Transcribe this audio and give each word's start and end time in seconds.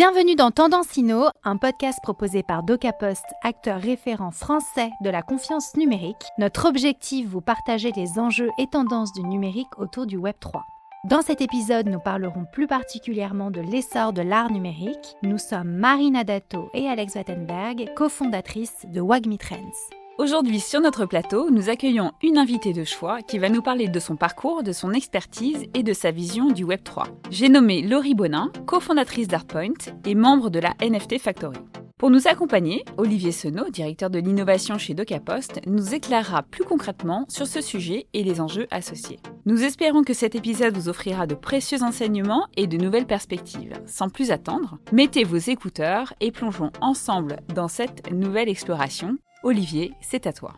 Bienvenue 0.00 0.34
dans 0.34 0.50
Tendance 0.50 0.96
Inno, 0.96 1.26
un 1.44 1.58
podcast 1.58 1.98
proposé 2.02 2.42
par 2.42 2.62
DocaPost, 2.62 3.22
acteur 3.42 3.78
référent 3.78 4.30
français 4.30 4.88
de 5.04 5.10
la 5.10 5.20
confiance 5.20 5.76
numérique. 5.76 6.24
Notre 6.38 6.70
objectif, 6.70 7.28
vous 7.28 7.42
partager 7.42 7.92
les 7.94 8.18
enjeux 8.18 8.48
et 8.58 8.66
tendances 8.66 9.12
du 9.12 9.22
numérique 9.22 9.78
autour 9.78 10.06
du 10.06 10.16
Web 10.16 10.36
3. 10.40 10.64
Dans 11.04 11.20
cet 11.20 11.42
épisode, 11.42 11.86
nous 11.86 12.00
parlerons 12.00 12.46
plus 12.50 12.66
particulièrement 12.66 13.50
de 13.50 13.60
l'essor 13.60 14.14
de 14.14 14.22
l'art 14.22 14.50
numérique. 14.50 15.18
Nous 15.22 15.36
sommes 15.36 15.70
Marina 15.70 16.24
Dato 16.24 16.70
et 16.72 16.88
Alex 16.88 17.16
Wattenberg, 17.16 17.92
cofondatrices 17.94 18.86
de 18.86 19.02
Wagmi 19.02 19.36
Trends. 19.36 19.99
Aujourd'hui 20.20 20.60
sur 20.60 20.82
notre 20.82 21.06
plateau, 21.06 21.48
nous 21.48 21.70
accueillons 21.70 22.12
une 22.22 22.36
invitée 22.36 22.74
de 22.74 22.84
choix 22.84 23.22
qui 23.22 23.38
va 23.38 23.48
nous 23.48 23.62
parler 23.62 23.88
de 23.88 23.98
son 23.98 24.16
parcours, 24.16 24.62
de 24.62 24.70
son 24.70 24.92
expertise 24.92 25.64
et 25.72 25.82
de 25.82 25.94
sa 25.94 26.10
vision 26.10 26.50
du 26.50 26.66
Web3. 26.66 27.06
J'ai 27.30 27.48
nommé 27.48 27.80
Laurie 27.80 28.14
Bonin, 28.14 28.52
cofondatrice 28.66 29.28
d'Artpoint 29.28 29.72
et 30.04 30.14
membre 30.14 30.50
de 30.50 30.58
la 30.58 30.74
NFT 30.82 31.18
Factory. 31.18 31.56
Pour 31.96 32.10
nous 32.10 32.28
accompagner, 32.28 32.84
Olivier 32.98 33.32
Senot, 33.32 33.70
directeur 33.70 34.10
de 34.10 34.18
l'innovation 34.18 34.76
chez 34.76 34.92
DocaPost, 34.92 35.62
nous 35.66 35.94
éclairera 35.94 36.42
plus 36.42 36.64
concrètement 36.64 37.24
sur 37.30 37.46
ce 37.46 37.62
sujet 37.62 38.06
et 38.12 38.22
les 38.22 38.42
enjeux 38.42 38.66
associés. 38.70 39.20
Nous 39.46 39.64
espérons 39.64 40.02
que 40.02 40.12
cet 40.12 40.34
épisode 40.34 40.76
vous 40.76 40.90
offrira 40.90 41.26
de 41.26 41.34
précieux 41.34 41.82
enseignements 41.82 42.46
et 42.58 42.66
de 42.66 42.76
nouvelles 42.76 43.06
perspectives. 43.06 43.72
Sans 43.86 44.10
plus 44.10 44.32
attendre, 44.32 44.76
mettez 44.92 45.24
vos 45.24 45.38
écouteurs 45.38 46.12
et 46.20 46.30
plongeons 46.30 46.72
ensemble 46.82 47.36
dans 47.54 47.68
cette 47.68 48.12
nouvelle 48.12 48.50
exploration 48.50 49.16
Olivier, 49.42 49.94
c'est 50.02 50.26
à 50.26 50.34
toi. 50.34 50.54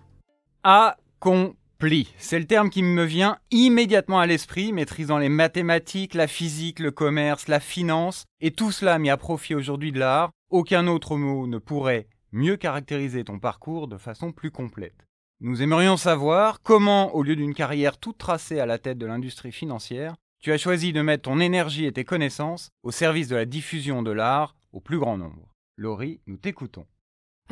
Accompli. 0.64 2.12
C'est 2.18 2.40
le 2.40 2.46
terme 2.46 2.68
qui 2.68 2.82
me 2.82 3.04
vient 3.04 3.38
immédiatement 3.52 4.18
à 4.18 4.26
l'esprit, 4.26 4.72
maîtrisant 4.72 5.18
les 5.18 5.28
mathématiques, 5.28 6.14
la 6.14 6.26
physique, 6.26 6.80
le 6.80 6.90
commerce, 6.90 7.46
la 7.46 7.60
finance, 7.60 8.24
et 8.40 8.50
tout 8.50 8.72
cela 8.72 8.98
mis 8.98 9.08
à 9.08 9.16
profit 9.16 9.54
aujourd'hui 9.54 9.92
de 9.92 10.00
l'art. 10.00 10.30
Aucun 10.50 10.88
autre 10.88 11.16
mot 11.16 11.46
ne 11.46 11.58
pourrait 11.58 12.08
mieux 12.32 12.56
caractériser 12.56 13.22
ton 13.22 13.38
parcours 13.38 13.86
de 13.86 13.98
façon 13.98 14.32
plus 14.32 14.50
complète. 14.50 15.06
Nous 15.40 15.62
aimerions 15.62 15.96
savoir 15.96 16.60
comment, 16.60 17.14
au 17.14 17.22
lieu 17.22 17.36
d'une 17.36 17.54
carrière 17.54 17.98
toute 17.98 18.18
tracée 18.18 18.58
à 18.58 18.66
la 18.66 18.78
tête 18.78 18.98
de 18.98 19.06
l'industrie 19.06 19.52
financière, 19.52 20.16
tu 20.40 20.50
as 20.50 20.58
choisi 20.58 20.92
de 20.92 21.02
mettre 21.02 21.22
ton 21.22 21.38
énergie 21.38 21.84
et 21.84 21.92
tes 21.92 22.04
connaissances 22.04 22.70
au 22.82 22.90
service 22.90 23.28
de 23.28 23.36
la 23.36 23.44
diffusion 23.44 24.02
de 24.02 24.10
l'art 24.10 24.56
au 24.72 24.80
plus 24.80 24.98
grand 24.98 25.18
nombre. 25.18 25.48
Laurie, 25.76 26.20
nous 26.26 26.36
t'écoutons. 26.36 26.86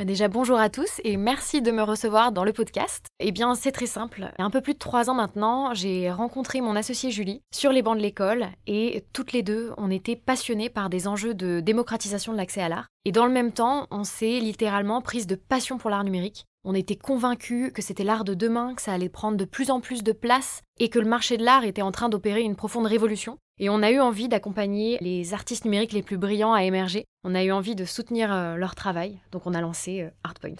Bah, 0.01 0.05
déjà 0.05 0.27
bonjour 0.27 0.57
à 0.57 0.69
tous 0.69 0.99
et 1.03 1.15
merci 1.15 1.61
de 1.61 1.69
me 1.69 1.83
recevoir 1.83 2.31
dans 2.31 2.43
le 2.43 2.53
podcast. 2.53 3.05
Eh 3.19 3.31
bien 3.31 3.53
c'est 3.53 3.71
très 3.71 3.85
simple. 3.85 4.31
Un 4.39 4.49
peu 4.49 4.59
plus 4.59 4.73
de 4.73 4.79
trois 4.79 5.11
ans 5.11 5.13
maintenant, 5.13 5.75
j'ai 5.75 6.09
rencontré 6.11 6.59
mon 6.59 6.75
associée 6.75 7.11
Julie 7.11 7.41
sur 7.53 7.71
les 7.71 7.83
bancs 7.83 7.97
de 7.97 8.01
l'école 8.01 8.47
et 8.65 9.05
toutes 9.13 9.31
les 9.31 9.43
deux, 9.43 9.71
on 9.77 9.91
était 9.91 10.15
passionnées 10.15 10.69
par 10.69 10.89
des 10.89 11.07
enjeux 11.07 11.35
de 11.35 11.59
démocratisation 11.59 12.31
de 12.31 12.37
l'accès 12.37 12.61
à 12.61 12.69
l'art. 12.69 12.87
Et 13.05 13.11
dans 13.11 13.27
le 13.27 13.31
même 13.31 13.51
temps, 13.51 13.85
on 13.91 14.03
s'est 14.03 14.39
littéralement 14.39 15.01
prise 15.01 15.27
de 15.27 15.35
passion 15.35 15.77
pour 15.77 15.91
l'art 15.91 16.03
numérique. 16.03 16.45
On 16.63 16.73
était 16.73 16.95
convaincus 16.95 17.71
que 17.73 17.81
c'était 17.81 18.03
l'art 18.03 18.23
de 18.23 18.33
demain, 18.33 18.75
que 18.75 18.81
ça 18.81 18.93
allait 18.93 19.09
prendre 19.09 19.37
de 19.37 19.45
plus 19.45 19.71
en 19.71 19.81
plus 19.81 20.03
de 20.03 20.11
place 20.11 20.61
et 20.79 20.89
que 20.89 20.99
le 20.99 21.07
marché 21.07 21.37
de 21.37 21.43
l'art 21.43 21.63
était 21.63 21.81
en 21.81 21.91
train 21.91 22.09
d'opérer 22.09 22.41
une 22.41 22.55
profonde 22.55 22.85
révolution. 22.85 23.37
Et 23.63 23.69
on 23.69 23.83
a 23.83 23.91
eu 23.91 23.99
envie 23.99 24.27
d'accompagner 24.27 24.97
les 25.01 25.35
artistes 25.35 25.65
numériques 25.65 25.93
les 25.93 26.01
plus 26.01 26.17
brillants 26.17 26.51
à 26.51 26.63
émerger. 26.63 27.05
On 27.23 27.35
a 27.35 27.43
eu 27.43 27.51
envie 27.51 27.75
de 27.75 27.85
soutenir 27.85 28.33
euh, 28.33 28.55
leur 28.55 28.73
travail. 28.73 29.19
Donc 29.31 29.45
on 29.45 29.53
a 29.53 29.61
lancé 29.61 30.01
euh, 30.01 30.09
Artpoint. 30.23 30.55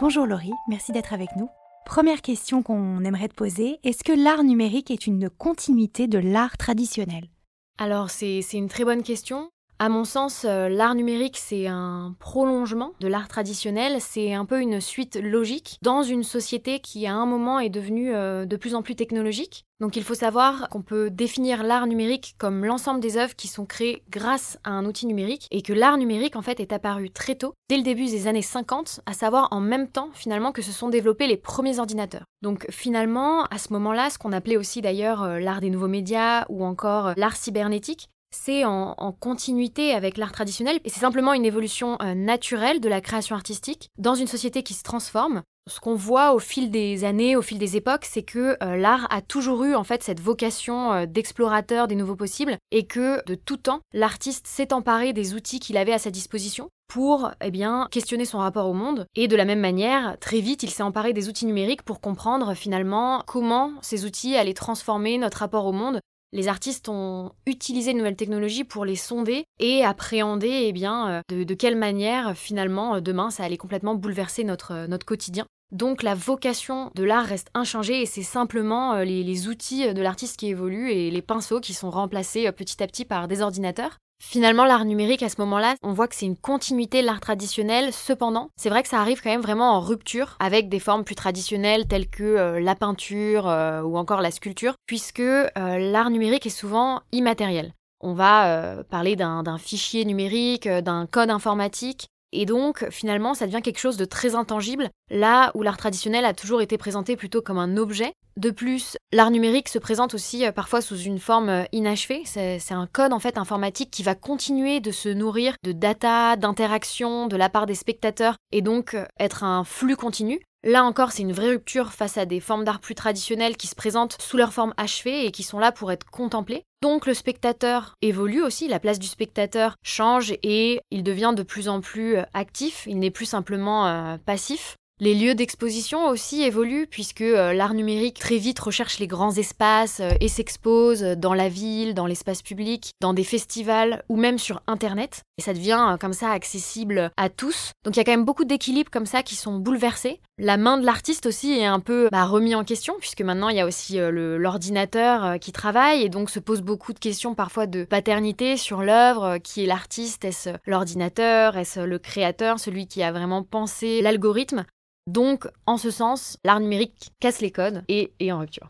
Bonjour 0.00 0.24
Laurie, 0.24 0.54
merci 0.66 0.92
d'être 0.92 1.12
avec 1.12 1.28
nous. 1.36 1.50
Première 1.84 2.22
question 2.22 2.62
qu'on 2.62 3.04
aimerait 3.04 3.28
te 3.28 3.34
poser, 3.34 3.78
est-ce 3.84 4.02
que 4.02 4.12
l'art 4.12 4.44
numérique 4.44 4.90
est 4.90 5.06
une 5.06 5.28
continuité 5.28 6.08
de 6.08 6.18
l'art 6.18 6.56
traditionnel? 6.56 7.28
Alors 7.76 8.08
c'est 8.08 8.40
une 8.54 8.68
très 8.68 8.84
bonne 8.84 9.02
question. 9.02 9.50
À 9.80 9.88
mon 9.88 10.02
sens, 10.02 10.44
euh, 10.44 10.68
l'art 10.68 10.96
numérique, 10.96 11.38
c'est 11.38 11.68
un 11.68 12.16
prolongement 12.18 12.94
de 12.98 13.06
l'art 13.06 13.28
traditionnel, 13.28 13.98
c'est 14.00 14.34
un 14.34 14.44
peu 14.44 14.60
une 14.60 14.80
suite 14.80 15.14
logique 15.22 15.78
dans 15.82 16.02
une 16.02 16.24
société 16.24 16.80
qui 16.80 17.06
à 17.06 17.14
un 17.14 17.26
moment 17.26 17.60
est 17.60 17.68
devenue 17.68 18.12
euh, 18.12 18.44
de 18.44 18.56
plus 18.56 18.74
en 18.74 18.82
plus 18.82 18.96
technologique. 18.96 19.66
Donc 19.78 19.94
il 19.94 20.02
faut 20.02 20.14
savoir 20.14 20.68
qu'on 20.70 20.82
peut 20.82 21.10
définir 21.10 21.62
l'art 21.62 21.86
numérique 21.86 22.34
comme 22.38 22.64
l'ensemble 22.64 22.98
des 22.98 23.16
œuvres 23.16 23.36
qui 23.36 23.46
sont 23.46 23.66
créées 23.66 24.02
grâce 24.10 24.58
à 24.64 24.70
un 24.70 24.84
outil 24.84 25.06
numérique 25.06 25.46
et 25.52 25.62
que 25.62 25.72
l'art 25.72 25.96
numérique 25.96 26.34
en 26.34 26.42
fait 26.42 26.58
est 26.58 26.72
apparu 26.72 27.10
très 27.10 27.36
tôt, 27.36 27.54
dès 27.70 27.76
le 27.76 27.84
début 27.84 28.06
des 28.06 28.26
années 28.26 28.42
50, 28.42 29.02
à 29.06 29.12
savoir 29.12 29.46
en 29.52 29.60
même 29.60 29.86
temps 29.86 30.10
finalement 30.12 30.50
que 30.50 30.62
se 30.62 30.72
sont 30.72 30.88
développés 30.88 31.28
les 31.28 31.36
premiers 31.36 31.78
ordinateurs. 31.78 32.24
Donc 32.42 32.66
finalement, 32.68 33.44
à 33.44 33.58
ce 33.58 33.72
moment-là, 33.74 34.10
ce 34.10 34.18
qu'on 34.18 34.32
appelait 34.32 34.56
aussi 34.56 34.82
d'ailleurs 34.82 35.22
euh, 35.22 35.38
l'art 35.38 35.60
des 35.60 35.70
nouveaux 35.70 35.86
médias 35.86 36.46
ou 36.48 36.64
encore 36.64 37.12
l'art 37.16 37.36
cybernétique, 37.36 38.08
c'est 38.48 38.64
en, 38.64 38.94
continuité 39.20 39.92
avec 39.92 40.16
l'art 40.16 40.32
traditionnel 40.32 40.80
et 40.84 40.90
c'est 40.90 41.00
simplement 41.00 41.32
une 41.32 41.44
évolution 41.44 41.98
euh, 42.02 42.14
naturelle 42.14 42.80
de 42.80 42.88
la 42.88 43.00
création 43.00 43.34
artistique 43.34 43.90
dans 43.98 44.14
une 44.14 44.26
société 44.26 44.62
qui 44.62 44.74
se 44.74 44.82
transforme. 44.82 45.42
Ce 45.68 45.80
qu'on 45.80 45.94
voit 45.94 46.32
au 46.32 46.38
fil 46.38 46.70
des 46.70 47.04
années, 47.04 47.36
au 47.36 47.42
fil 47.42 47.58
des 47.58 47.76
époques, 47.76 48.06
c'est 48.06 48.22
que 48.22 48.56
euh, 48.62 48.76
l'art 48.76 49.06
a 49.10 49.20
toujours 49.20 49.64
eu 49.64 49.74
en 49.74 49.84
fait 49.84 50.02
cette 50.02 50.20
vocation 50.20 50.92
euh, 50.92 51.06
d'explorateur 51.06 51.88
des 51.88 51.94
nouveaux 51.94 52.16
possibles 52.16 52.56
et 52.70 52.86
que 52.86 53.22
de 53.26 53.34
tout 53.34 53.58
temps, 53.58 53.80
l'artiste 53.92 54.46
s'est 54.46 54.72
emparé 54.72 55.12
des 55.12 55.34
outils 55.34 55.60
qu'il 55.60 55.76
avait 55.76 55.92
à 55.92 55.98
sa 55.98 56.10
disposition 56.10 56.68
pour 56.88 57.30
eh 57.42 57.50
bien 57.50 57.86
questionner 57.90 58.24
son 58.24 58.38
rapport 58.38 58.66
au 58.66 58.72
monde 58.72 59.04
et 59.14 59.28
de 59.28 59.36
la 59.36 59.44
même 59.44 59.60
manière 59.60 60.16
très 60.20 60.40
vite 60.40 60.62
il 60.62 60.70
s'est 60.70 60.82
emparé 60.82 61.12
des 61.12 61.28
outils 61.28 61.44
numériques 61.44 61.82
pour 61.82 62.00
comprendre 62.00 62.54
finalement 62.54 63.22
comment 63.26 63.72
ces 63.82 64.06
outils 64.06 64.36
allaient 64.36 64.54
transformer 64.54 65.18
notre 65.18 65.40
rapport 65.40 65.66
au 65.66 65.72
monde 65.72 66.00
les 66.32 66.48
artistes 66.48 66.88
ont 66.88 67.32
utilisé 67.46 67.92
de 67.92 67.98
nouvelles 67.98 68.16
technologies 68.16 68.64
pour 68.64 68.84
les 68.84 68.96
sonder 68.96 69.44
et 69.58 69.84
appréhender 69.84 70.64
eh 70.66 70.72
bien, 70.72 71.22
euh, 71.30 71.44
de, 71.44 71.54
quelle 71.54 71.76
manière 71.76 72.36
finalement 72.36 72.96
euh, 72.96 73.00
demain 73.00 73.30
ça 73.30 73.44
allait 73.44 73.56
complètement 73.56 73.94
bouleverser 73.94 74.44
notre, 74.44 74.72
euh, 74.72 74.98
quotidien. 75.06 75.46
Donc 75.70 76.02
la 76.02 76.14
vocation 76.14 76.90
de 76.94 77.04
l'art 77.04 77.26
reste 77.26 77.48
inchangée 77.54 78.02
et 78.02 78.06
c'est 78.06 78.22
simplement 78.22 78.96
les, 79.00 79.48
outils 79.48 79.92
de 79.92 80.02
l'artiste 80.02 80.38
qui 80.38 80.48
évoluent 80.48 80.90
et 80.90 81.10
les 81.10 81.22
pinceaux 81.22 81.60
qui 81.60 81.74
sont 81.74 81.90
remplacés 81.90 82.50
petit 82.52 82.82
à 82.82 82.86
petit 82.86 83.04
par 83.04 83.28
des 83.28 83.42
ordinateurs. 83.42 83.98
Finalement, 84.20 84.64
l'art 84.64 84.84
numérique, 84.84 85.22
à 85.22 85.28
ce 85.28 85.40
moment-là, 85.40 85.76
on 85.82 85.92
voit 85.92 86.08
que 86.08 86.14
c'est 86.14 86.26
une 86.26 86.36
continuité 86.36 87.00
de 87.00 87.06
l'art 87.06 87.20
traditionnel. 87.20 87.92
Cependant, 87.92 88.50
c'est 88.56 88.68
vrai 88.68 88.82
que 88.82 88.88
ça 88.88 89.00
arrive 89.00 89.22
quand 89.22 89.30
même 89.30 89.40
vraiment 89.40 89.72
en 89.72 89.80
rupture 89.80 90.36
avec 90.40 90.68
des 90.68 90.80
formes 90.80 91.04
plus 91.04 91.14
traditionnelles 91.14 91.86
telles 91.86 92.08
que 92.08 92.24
euh, 92.24 92.60
la 92.60 92.74
peinture 92.74 93.48
euh, 93.48 93.80
ou 93.82 93.96
encore 93.96 94.20
la 94.20 94.30
sculpture, 94.30 94.74
puisque 94.86 95.20
euh, 95.20 95.46
l'art 95.56 96.10
numérique 96.10 96.46
est 96.46 96.50
souvent 96.50 97.00
immatériel. 97.12 97.72
On 98.00 98.14
va 98.14 98.84
parler 98.90 99.16
d'un 99.16 99.58
fichier 99.58 100.04
numérique, 100.04 100.68
d'un 100.68 101.06
code 101.06 101.30
informatique, 101.30 102.06
et 102.32 102.46
donc, 102.46 102.86
finalement, 102.90 103.34
ça 103.34 103.46
devient 103.46 103.62
quelque 103.62 103.78
chose 103.78 103.96
de 103.96 104.04
très 104.04 104.34
intangible, 104.34 104.90
là 105.10 105.50
où 105.54 105.62
l'art 105.62 105.76
traditionnel 105.76 106.24
a 106.24 106.34
toujours 106.34 106.60
été 106.60 106.76
présenté 106.76 107.16
plutôt 107.16 107.42
comme 107.42 107.58
un 107.58 107.76
objet. 107.76 108.12
De 108.36 108.50
plus, 108.50 108.96
l'art 109.12 109.32
numérique 109.32 109.68
se 109.68 109.80
présente 109.80 110.14
aussi 110.14 110.46
euh, 110.46 110.52
parfois 110.52 110.80
sous 110.80 110.96
une 110.96 111.18
forme 111.18 111.48
euh, 111.48 111.64
inachevée. 111.72 112.22
C'est 112.24 112.72
un 112.72 112.86
code 112.86 113.12
en 113.12 113.18
fait 113.18 113.36
informatique 113.36 113.90
qui 113.90 114.04
va 114.04 114.14
continuer 114.14 114.78
de 114.78 114.92
se 114.92 115.08
nourrir 115.08 115.54
de 115.64 115.72
data, 115.72 116.36
d'interactions 116.36 117.26
de 117.26 117.36
la 117.36 117.48
part 117.48 117.66
des 117.66 117.74
spectateurs 117.74 118.36
et 118.52 118.62
donc 118.62 118.94
euh, 118.94 119.06
être 119.18 119.42
un 119.42 119.64
flux 119.64 119.96
continu. 119.96 120.40
Là 120.68 120.84
encore, 120.84 121.12
c'est 121.12 121.22
une 121.22 121.32
vraie 121.32 121.48
rupture 121.48 121.94
face 121.94 122.18
à 122.18 122.26
des 122.26 122.40
formes 122.40 122.62
d'art 122.62 122.80
plus 122.80 122.94
traditionnelles 122.94 123.56
qui 123.56 123.68
se 123.68 123.74
présentent 123.74 124.20
sous 124.20 124.36
leur 124.36 124.52
forme 124.52 124.74
achevée 124.76 125.24
et 125.24 125.30
qui 125.30 125.42
sont 125.42 125.58
là 125.58 125.72
pour 125.72 125.90
être 125.90 126.04
contemplées. 126.04 126.62
Donc 126.82 127.06
le 127.06 127.14
spectateur 127.14 127.94
évolue 128.02 128.42
aussi, 128.42 128.68
la 128.68 128.78
place 128.78 128.98
du 128.98 129.06
spectateur 129.06 129.76
change 129.82 130.34
et 130.42 130.82
il 130.90 131.02
devient 131.04 131.32
de 131.34 131.42
plus 131.42 131.70
en 131.70 131.80
plus 131.80 132.18
euh, 132.18 132.22
actif, 132.34 132.84
il 132.86 132.98
n'est 132.98 133.10
plus 133.10 133.24
simplement 133.24 133.86
euh, 133.86 134.18
passif. 134.18 134.76
Les 135.00 135.14
lieux 135.14 135.34
d'exposition 135.34 136.08
aussi 136.08 136.42
évoluent 136.42 136.88
puisque 136.90 137.20
euh, 137.20 137.52
l'art 137.52 137.74
numérique 137.74 138.18
très 138.18 138.36
vite 138.36 138.58
recherche 138.58 138.98
les 138.98 139.06
grands 139.06 139.32
espaces 139.32 140.02
et 140.20 140.28
s'expose 140.28 141.02
dans 141.02 141.34
la 141.34 141.48
ville, 141.48 141.94
dans 141.94 142.06
l'espace 142.06 142.42
public, 142.42 142.90
dans 143.00 143.14
des 143.14 143.24
festivals 143.24 144.02
ou 144.08 144.16
même 144.16 144.38
sur 144.38 144.60
Internet. 144.66 145.22
Et 145.38 145.42
ça 145.42 145.54
devient 145.54 145.96
comme 146.00 146.12
ça 146.12 146.30
accessible 146.30 147.12
à 147.16 147.28
tous. 147.28 147.70
Donc 147.84 147.94
il 147.94 147.98
y 147.98 148.00
a 148.00 148.04
quand 148.04 148.12
même 148.12 148.24
beaucoup 148.24 148.44
d'équilibres 148.44 148.90
comme 148.90 149.06
ça 149.06 149.22
qui 149.22 149.36
sont 149.36 149.58
bouleversés. 149.58 150.20
La 150.40 150.56
main 150.56 150.78
de 150.78 150.86
l'artiste 150.86 151.26
aussi 151.26 151.52
est 151.52 151.64
un 151.64 151.80
peu 151.80 152.08
bah, 152.12 152.24
remis 152.24 152.54
en 152.54 152.62
question, 152.64 152.94
puisque 152.98 153.22
maintenant 153.22 153.48
il 153.48 153.56
y 153.56 153.60
a 153.60 153.66
aussi 153.66 153.98
euh, 153.98 154.38
l'ordinateur 154.38 155.24
euh, 155.24 155.36
qui 155.38 155.50
travaille, 155.50 156.02
et 156.02 156.08
donc 156.08 156.30
se 156.30 156.38
pose 156.38 156.62
beaucoup 156.62 156.92
de 156.92 156.98
questions 156.98 157.34
parfois 157.34 157.66
de 157.66 157.84
paternité 157.84 158.56
sur 158.56 158.82
l'œuvre, 158.82 159.24
euh, 159.24 159.38
qui 159.38 159.64
est 159.64 159.66
l'artiste, 159.66 160.24
est-ce 160.24 160.50
l'ordinateur, 160.66 161.56
est-ce 161.56 161.80
le 161.80 161.98
créateur, 161.98 162.60
celui 162.60 162.86
qui 162.86 163.02
a 163.02 163.10
vraiment 163.10 163.42
pensé 163.42 164.00
l'algorithme? 164.00 164.64
Donc, 165.08 165.48
en 165.66 165.78
ce 165.78 165.90
sens, 165.90 166.36
l'art 166.44 166.60
numérique 166.60 167.10
casse 167.18 167.40
les 167.40 167.50
codes 167.50 167.82
et 167.88 168.12
est 168.20 168.30
en 168.30 168.40
rupture. 168.40 168.68